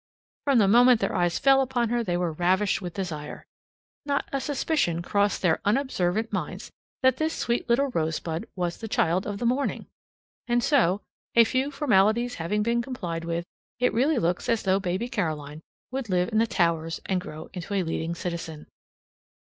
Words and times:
From 0.45 0.57
the 0.57 0.67
moment 0.67 0.99
their 0.99 1.13
eyes 1.13 1.37
fell 1.37 1.61
upon 1.61 1.89
her 1.89 2.03
they 2.03 2.17
were 2.17 2.31
ravished 2.33 2.81
with 2.81 2.95
desire. 2.95 3.45
Not 4.03 4.27
a 4.33 4.41
suspicion 4.41 5.03
crossed 5.03 5.43
their 5.43 5.61
unobservant 5.63 6.33
minds 6.33 6.71
that 7.03 7.17
this 7.17 7.35
sweet 7.35 7.69
little 7.69 7.89
rosebud 7.91 8.47
was 8.55 8.79
the 8.79 8.87
child 8.87 9.27
of 9.27 9.37
the 9.37 9.45
morning. 9.45 9.85
And 10.47 10.63
so, 10.63 11.01
a 11.35 11.43
few 11.43 11.69
formalities 11.69 12.33
having 12.41 12.63
been 12.63 12.81
complied 12.81 13.25
with, 13.25 13.45
it 13.77 13.93
really 13.93 14.17
looks 14.17 14.49
as 14.49 14.63
though 14.63 14.79
baby 14.79 15.07
Caroline 15.07 15.61
would 15.91 16.09
live 16.09 16.29
in 16.31 16.39
the 16.39 16.47
Towers 16.47 16.99
and 17.05 17.21
grow 17.21 17.51
into 17.53 17.75
a 17.75 17.83
leading 17.83 18.15
citizen. 18.15 18.65